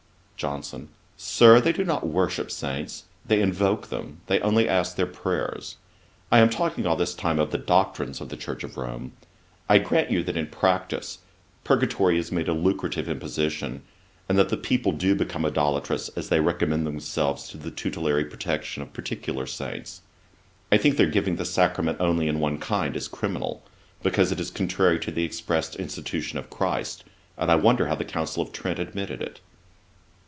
JOHNSON. 0.43 0.89
'Sir, 1.17 1.61
they 1.61 1.71
do 1.71 1.83
not 1.83 2.07
worship 2.07 2.49
saints; 2.49 3.03
they 3.23 3.43
invoke 3.43 3.89
them; 3.89 4.21
they 4.25 4.39
only 4.39 4.67
ask 4.67 4.95
their 4.95 5.05
prayers. 5.05 5.77
I 6.31 6.39
am 6.39 6.49
talking 6.49 6.87
all 6.87 6.95
this 6.95 7.13
time 7.13 7.37
of 7.37 7.51
the 7.51 7.59
doctrines 7.59 8.19
of 8.19 8.29
the 8.29 8.35
Church 8.35 8.63
of 8.63 8.75
Rome. 8.75 9.11
I 9.69 9.77
grant 9.77 10.09
you 10.09 10.23
that 10.23 10.35
in 10.35 10.47
practice, 10.47 11.19
Purgatory 11.63 12.17
is 12.17 12.31
made 12.31 12.47
a 12.47 12.53
lucrative 12.53 13.07
imposition, 13.07 13.83
and 14.27 14.35
that 14.39 14.49
the 14.49 14.57
people 14.57 14.93
do 14.93 15.13
become 15.13 15.45
idolatrous 15.45 16.09
as 16.15 16.29
they 16.29 16.39
recommend 16.39 16.87
themselves 16.87 17.47
to 17.49 17.57
the 17.57 17.69
tutelary 17.69 18.25
protection 18.25 18.81
of 18.81 18.93
particular 18.93 19.45
saints. 19.45 20.01
I 20.71 20.77
think 20.77 20.97
their 20.97 21.05
giving 21.05 21.35
the 21.35 21.45
sacrament 21.45 21.97
only 22.01 22.27
in 22.27 22.39
one 22.39 22.57
kind 22.57 22.95
is 22.95 23.07
criminal, 23.07 23.61
because 24.01 24.31
it 24.31 24.39
is 24.39 24.49
contrary 24.49 24.99
to 25.01 25.11
the 25.11 25.23
express 25.23 25.75
institution 25.75 26.39
of 26.39 26.49
CHRIST, 26.49 27.03
and 27.37 27.51
I 27.51 27.55
wonder 27.57 27.85
how 27.85 27.93
the 27.95 28.03
Council 28.03 28.41
of 28.41 28.51
Trent 28.51 28.79
admitted 28.79 29.21
it.' 29.21 29.39